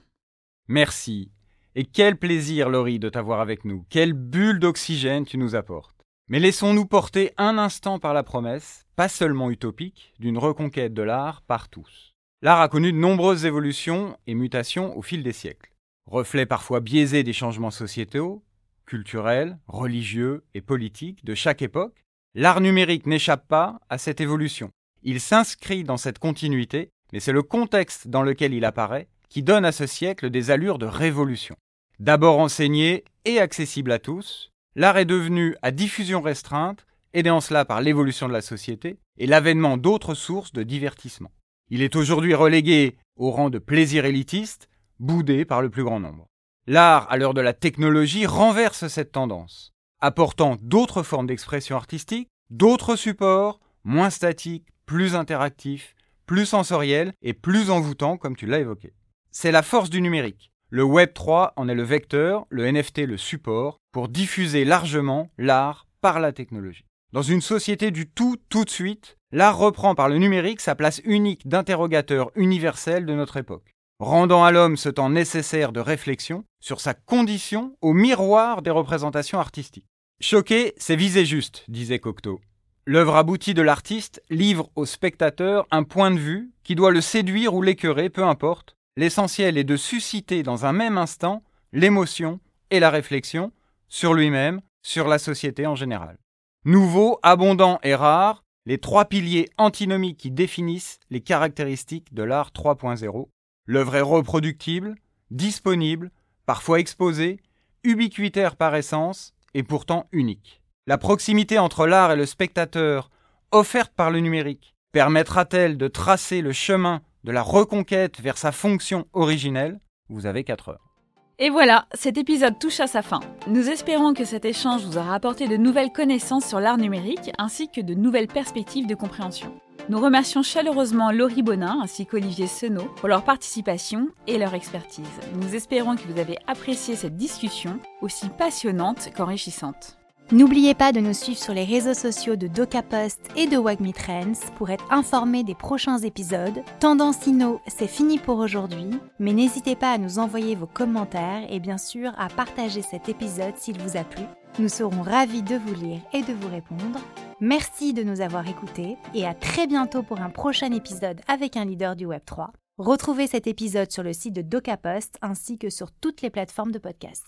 Merci. 0.69 1.33
Et 1.75 1.85
quel 1.85 2.17
plaisir, 2.17 2.69
Laurie, 2.69 2.99
de 2.99 3.09
t'avoir 3.09 3.41
avec 3.41 3.65
nous. 3.65 3.85
Quelle 3.89 4.13
bulle 4.13 4.59
d'oxygène 4.59 5.25
tu 5.25 5.39
nous 5.39 5.55
apportes. 5.55 6.00
Mais 6.31 6.39
laissons-nous 6.39 6.87
porter 6.87 7.33
un 7.39 7.59
instant 7.59 7.99
par 7.99 8.15
la 8.15 8.23
promesse, 8.23 8.87
pas 8.95 9.09
seulement 9.09 9.51
utopique, 9.51 10.15
d'une 10.21 10.39
reconquête 10.39 10.95
de 10.95 11.03
l'art 11.03 11.43
par 11.43 11.69
tous. 11.69 12.15
L'art 12.41 12.61
a 12.61 12.69
connu 12.69 12.93
de 12.93 12.99
nombreuses 12.99 13.47
évolutions 13.47 14.17
et 14.29 14.37
mutations 14.37 14.97
au 14.97 15.03
fil 15.03 15.25
des 15.25 15.33
siècles. 15.33 15.73
Reflet 16.07 16.47
parfois 16.47 16.79
biaisé 16.79 17.25
des 17.25 17.33
changements 17.33 17.73
sociétaux, 17.73 18.45
culturels, 18.87 19.59
religieux 19.67 20.45
et 20.55 20.61
politiques 20.61 21.25
de 21.25 21.35
chaque 21.35 21.63
époque, 21.63 22.05
l'art 22.37 22.61
numérique 22.61 23.07
n'échappe 23.07 23.49
pas 23.49 23.81
à 23.89 23.99
cette 23.99 24.21
évolution. 24.21 24.71
Il 25.03 25.21
s'inscrit 25.21 25.83
dans 25.83 25.97
cette 25.97 26.21
continuité, 26.21 26.91
mais 27.13 27.19
c'est 27.19 27.33
le 27.33 27.43
contexte 27.43 28.07
dans 28.07 28.23
lequel 28.23 28.55
il 28.55 28.65
apparaît 28.65 29.09
qui 29.29 29.43
donne 29.43 29.65
à 29.65 29.73
ce 29.73 29.87
siècle 29.87 30.31
des 30.31 30.53
allures 30.53 30.79
de 30.79 30.87
révolution. 30.87 31.57
D'abord 31.99 32.39
enseigné 32.39 33.03
et 33.25 33.41
accessible 33.41 33.91
à 33.91 33.99
tous, 33.99 34.50
l'art 34.77 34.99
est 34.99 35.05
devenu 35.05 35.57
à 35.63 35.71
diffusion 35.71 36.21
restreinte, 36.21 36.87
aidé 37.13 37.31
en 37.31 37.41
cela 37.41 37.65
par 37.65 37.81
l'évolution 37.81 38.29
de 38.29 38.33
la 38.33 38.41
société 38.41 38.99
et 39.19 39.27
l'avènement 39.27 39.77
d'autres 39.77 40.15
sources 40.15 40.53
de 40.53 40.63
divertissement. 40.63 41.33
Il 41.69 41.83
est 41.83 41.97
aujourd'hui 41.97 42.35
relégué 42.35 42.97
au 43.17 43.31
rang 43.31 43.51
de 43.51 43.59
plaisir 43.59 44.05
élitiste, 44.05 44.69
boudé 44.99 45.45
par 45.45 45.63
le 45.63 45.71
plus 45.71 45.85
grand 45.85 46.01
nombre. 46.01 46.27
L'art, 46.67 47.11
à 47.11 47.17
l'heure 47.17 47.35
de 47.35 47.41
la 47.41 47.53
technologie, 47.53 48.27
renverse 48.27 48.87
cette 48.89 49.13
tendance, 49.13 49.73
apportant 50.01 50.57
d'autres 50.61 51.03
formes 51.03 51.27
d'expression 51.27 51.77
artistique, 51.77 52.29
d'autres 52.51 52.97
supports, 52.97 53.61
moins 53.85 54.11
statiques, 54.11 54.67
plus 54.87 55.15
interactifs, 55.15 55.95
plus 56.27 56.47
sensoriels 56.47 57.13
et 57.23 57.33
plus 57.33 57.71
envoûtants, 57.71 58.17
comme 58.17 58.37
tu 58.37 58.47
l'as 58.47 58.61
évoqué. 58.61 58.93
C'est 59.31 59.53
la 59.53 59.63
force 59.63 59.91
du 59.91 60.01
numérique. 60.01 60.53
Le 60.73 60.85
Web 60.85 61.15
3 61.15 61.55
en 61.57 61.69
est 61.69 61.75
le 61.75 61.83
vecteur, 61.83 62.47
le 62.49 62.71
NFT 62.71 62.99
le 62.99 63.17
support, 63.17 63.81
pour 63.91 64.09
diffuser 64.09 64.65
largement 64.65 65.29
l'art 65.37 65.89
par 66.01 66.21
la 66.21 66.31
technologie. 66.31 66.85
Dans 67.13 67.23
une 67.23 67.41
société 67.41 67.91
du 67.91 68.09
tout 68.09 68.37
tout 68.49 68.65
de 68.65 68.71
suite, 68.71 69.17
l'art 69.33 69.59
reprend 69.59 69.97
par 69.97 70.09
le 70.09 70.19
numérique 70.19 70.61
sa 70.61 70.77
place 70.77 71.01
unique 71.05 71.49
d'interrogateur 71.49 72.31
universel 72.37 73.05
de 73.05 73.15
notre 73.15 73.37
époque, 73.37 73.73
rendant 73.99 74.45
à 74.45 74.53
l'homme 74.53 74.77
ce 74.77 74.89
temps 74.89 75.11
nécessaire 75.11 75.73
de 75.73 75.81
réflexion 75.81 76.45
sur 76.61 76.81
sa 76.81 76.95
condition 76.95 77.75
au 77.81 77.93
miroir 77.93 78.63
des 78.63 78.71
représentations 78.71 79.41
artistiques. 79.41 79.89
Choquer, 80.21 80.75
c'est 80.77 80.95
viser 80.95 81.25
juste, 81.25 81.65
disait 81.67 81.99
Cocteau. 81.99 82.41
L'œuvre 82.87 83.17
aboutie 83.17 83.55
de 83.55 83.63
l'artiste 83.63 84.23
livre 84.31 84.71
au 84.77 84.87
spectateur 84.87 85.67
un 85.73 85.83
point 85.83 86.13
de 86.13 86.19
vue 86.21 86.53
qui 86.63 86.77
doit 86.77 86.93
le 86.93 87.01
séduire 87.01 87.55
ou 87.55 87.61
l'écœurer, 87.61 88.09
peu 88.09 88.23
importe, 88.23 88.77
L'essentiel 89.01 89.57
est 89.57 89.65
de 89.65 89.79
susciter 89.79 90.43
dans 90.43 90.67
un 90.67 90.75
même 90.75 90.99
instant 90.99 91.43
l'émotion 91.73 92.39
et 92.71 92.81
la 92.81 92.91
réflexion 92.91 93.51
sur 93.89 94.13
lui-même, 94.13 94.61
sur 94.83 95.09
la 95.09 95.19
société 95.19 95.67
en 95.67 95.75
général. 95.75 96.19
Nouveau, 96.67 97.19
abondant 97.23 97.79
et 97.83 97.95
rare, 97.95 98.45
les 98.67 98.77
trois 98.77 99.07
piliers 99.07 99.49
antinomiques 99.57 100.19
qui 100.19 100.31
définissent 100.31 100.99
les 101.09 101.23
caractéristiques 101.23 102.13
de 102.13 102.23
l'art 102.23 102.51
3.0. 102.51 103.31
L'œuvre 103.65 103.97
est 103.97 104.03
reproductible, 104.03 104.97
disponible, 105.31 106.11
parfois 106.45 106.79
exposée, 106.79 107.41
ubiquitaire 107.85 108.55
par 108.55 108.75
essence 108.75 109.33
et 109.55 109.63
pourtant 109.63 110.09
unique. 110.13 110.61
La 110.87 110.99
proximité 110.99 111.59
entre 111.59 111.87
l'art 111.87 112.13
et 112.13 112.17
le 112.17 112.27
spectateur, 112.27 113.09
offerte 113.51 113.95
par 113.97 114.11
le 114.11 114.21
numérique, 114.21 114.75
permettra-t-elle 114.93 115.79
de 115.79 115.89
tracer 115.89 116.43
le 116.43 116.53
chemin 116.53 117.01
de 117.25 117.33
la 117.33 117.43
reconquête 117.43 118.21
vers 118.21 118.39
sa 118.39 118.53
fonction 118.53 119.07
originelle, 119.13 119.81
vous 120.09 120.27
avez 120.27 120.45
4 120.45 120.71
heures. 120.71 120.91
Et 121.39 121.49
voilà, 121.49 121.87
cet 121.95 122.19
épisode 122.19 122.59
touche 122.59 122.81
à 122.81 122.87
sa 122.87 123.01
fin. 123.01 123.21
Nous 123.47 123.71
espérons 123.71 124.13
que 124.13 124.27
cet 124.27 124.45
échange 124.45 124.85
vous 124.85 124.99
aura 124.99 125.15
apporté 125.15 125.49
de 125.49 125.57
nouvelles 125.57 125.91
connaissances 125.91 126.45
sur 126.45 126.61
l'art 126.61 126.77
numérique 126.77 127.31
ainsi 127.39 127.69
que 127.71 127.81
de 127.81 127.95
nouvelles 127.95 128.29
perspectives 128.29 128.87
de 128.87 128.95
compréhension. 128.95 129.59
Nous 129.89 129.99
remercions 129.99 130.43
chaleureusement 130.43 131.11
Laurie 131.11 131.43
Bonin 131.43 131.81
ainsi 131.83 132.05
qu'Olivier 132.05 132.47
Senot 132.47 132.89
pour 132.97 133.09
leur 133.09 133.25
participation 133.25 134.09
et 134.27 134.37
leur 134.37 134.53
expertise. 134.55 135.09
Nous 135.35 135.55
espérons 135.55 135.97
que 135.97 136.07
vous 136.07 136.21
avez 136.21 136.37
apprécié 136.47 136.95
cette 136.95 137.17
discussion 137.17 137.81
aussi 138.03 138.29
passionnante 138.29 139.09
qu'enrichissante. 139.17 139.97
N'oubliez 140.33 140.75
pas 140.75 140.93
de 140.93 141.01
nous 141.01 141.13
suivre 141.13 141.41
sur 141.41 141.53
les 141.53 141.65
réseaux 141.65 141.93
sociaux 141.93 142.37
de 142.37 142.47
DocaPost 142.47 143.19
et 143.35 143.49
de 143.49 143.57
Wagme 143.57 143.91
Trends 143.91 144.39
pour 144.55 144.71
être 144.71 144.87
informé 144.93 145.43
des 145.43 145.57
prochains 145.57 145.99
épisodes. 145.99 146.63
Tendance 146.79 147.27
Inno, 147.27 147.61
c'est 147.67 147.89
fini 147.89 148.17
pour 148.17 148.39
aujourd'hui, 148.39 148.91
mais 149.19 149.33
n'hésitez 149.33 149.75
pas 149.75 149.91
à 149.91 149.99
nous 149.99 150.21
envoyer 150.21 150.55
vos 150.55 150.69
commentaires 150.69 151.45
et 151.51 151.59
bien 151.59 151.79
sûr 151.79 152.13
à 152.17 152.29
partager 152.29 152.81
cet 152.81 153.09
épisode 153.09 153.57
s'il 153.57 153.81
vous 153.81 153.97
a 153.97 154.05
plu. 154.05 154.23
Nous 154.61 154.69
serons 154.69 155.03
ravis 155.03 155.43
de 155.43 155.57
vous 155.57 155.75
lire 155.75 156.01
et 156.13 156.23
de 156.23 156.33
vous 156.33 156.49
répondre. 156.49 157.01
Merci 157.41 157.93
de 157.93 158.05
nous 158.05 158.21
avoir 158.21 158.47
écoutés 158.47 158.99
et 159.15 159.27
à 159.27 159.35
très 159.35 159.67
bientôt 159.67 160.05
pour 160.05 160.21
un 160.21 160.31
prochain 160.31 160.71
épisode 160.71 161.21
avec 161.27 161.57
un 161.57 161.65
leader 161.65 161.97
du 161.97 162.07
Web3. 162.07 162.51
Retrouvez 162.79 163.27
cet 163.27 163.49
épisode 163.49 163.91
sur 163.91 164.05
le 164.05 164.13
site 164.13 164.35
de 164.35 164.43
DocaPost 164.43 165.19
ainsi 165.23 165.59
que 165.59 165.71
sur 165.71 165.91
toutes 165.91 166.23
les 166.23 166.31
plateformes 166.31 166.71
de 166.71 166.79
podcast. 166.79 167.25